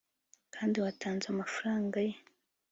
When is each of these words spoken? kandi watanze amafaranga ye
kandi 0.53 0.75
watanze 0.83 1.25
amafaranga 1.29 1.97
ye 2.07 2.13